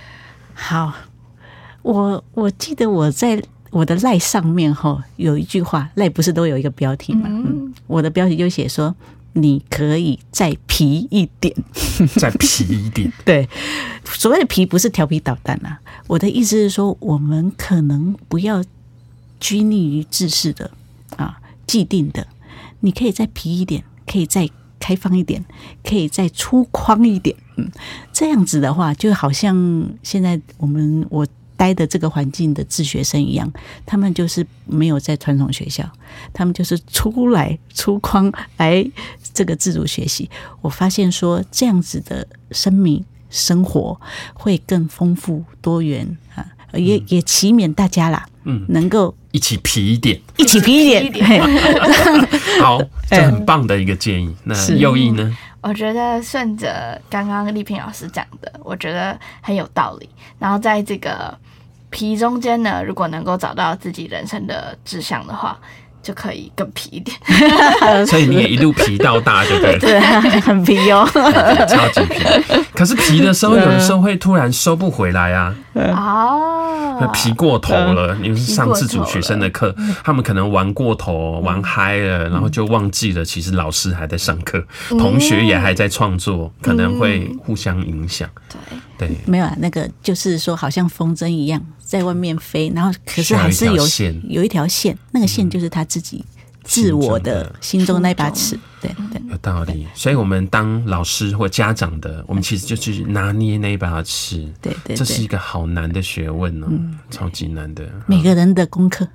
[0.54, 0.90] 好，
[1.82, 3.42] 我我记得我在。
[3.74, 7.22] 我的赖上面哈有一句话，赖不是都有一个标题吗？
[7.28, 8.94] 嗯，我的标题就写说，
[9.32, 11.52] 你可以再皮一点，
[12.14, 13.12] 再皮一点。
[13.26, 13.48] 对，
[14.04, 18.62] 所谓的皮不是调皮捣蛋啊，我的意思是说，我们可能不要
[19.40, 20.70] 拘泥于制式的
[21.16, 22.24] 啊既定的，
[22.78, 24.48] 你可以再皮一点，可以再
[24.78, 25.44] 开放一点，
[25.82, 27.34] 可以再粗犷一点。
[27.56, 27.68] 嗯，
[28.12, 31.26] 这样子的话，就好像现在我们我。
[31.56, 33.50] 待的这个环境的自学生一样，
[33.86, 35.88] 他们就是没有在传统学校，
[36.32, 38.84] 他们就是出来出框来
[39.32, 40.28] 这个自主学习。
[40.60, 44.00] 我发现说这样子的生命生活
[44.32, 51.40] 会更丰富多元啊，也也祈勉大家啦，嗯，能够一起皮一点，一起皮一点。
[52.60, 54.34] 好，这很棒的一个建议。
[54.44, 55.36] 那右翼呢？
[55.66, 60.06] 我觉得顺着刚刚丽萍老师讲的，我觉得很有道理。
[60.38, 61.34] 然后在这个
[61.88, 65.58] 皮中间呢，如果能够找到自己人生的志向的话，
[66.04, 67.16] 就可以更皮一点。
[68.06, 69.78] 所以你也一路皮到大，对不对？
[69.78, 70.00] 对，
[70.40, 71.08] 很皮哦，
[71.68, 72.22] 超级皮。
[72.74, 75.54] 可是皮的时候，有的时候会突然收不回来啊。
[75.74, 79.74] 哦，皮过头了，因为是上自主学生的课，
[80.04, 88.28] 他们可能玩过头，玩嗨了，然后就忘记了，其实老师还在上课，同学也还在创作，可能会互相影响。
[88.48, 88.78] 对
[89.08, 93.86] 对，没有啊，那个就是说，好像风筝一样在外面飞，然后可是还是有
[94.28, 96.24] 有一条线，那个线就是他自己。
[96.66, 99.86] 自我的心中那把尺，对对，有道理。
[99.92, 104.50] 所以，我们当老师或家长的，我们其实就是拿捏那把尺。
[104.62, 106.66] 对对，这是一个好难的学问哦，
[107.10, 107.86] 超级难的。
[108.06, 109.06] 每个人的功课，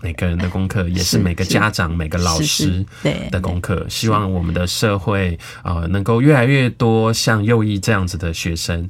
[0.00, 2.84] 每个人的功课，也是每个家长、每个老师
[3.30, 3.86] 的功课。
[3.88, 8.88] 希望我们的社会啊，能够越来越多像右翼这样子的学生。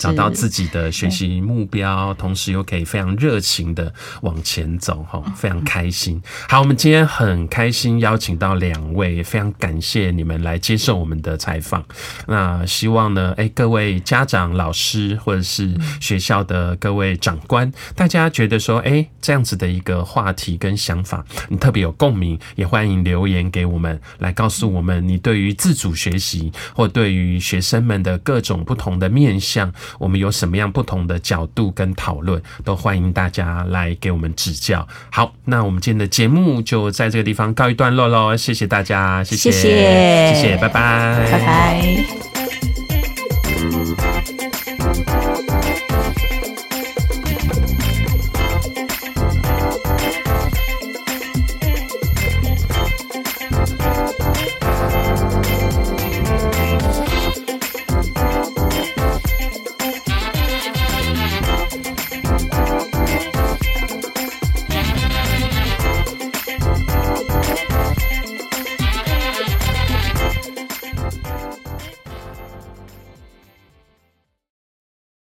[0.00, 6.20] 找到自己的学习目标，同时又可以非常热情的往前走，哈，非常开心。
[6.48, 11.84] 好，我们今天很开心邀请到两位，非常感谢你们来接受我们的采访。
[12.26, 29.72] 那希望呢，哎，各位家长、老师或者是学校的各位长官，大家觉得说，哎，这样子的一个话题跟想法，你特别有共鸣，也欢迎留言给我们，来告诉我们你对于自主学习或对于学生们的各种不同的面向。
[29.98, 34.86] 我们有什么样不同的角度跟讨论，都欢迎大家来给我们指教。
[35.10, 42.04] 好，那我们今天的节目就在这个地方告一段落喽，谢谢大家，谢谢，谢谢，谢谢，拜拜，拜拜。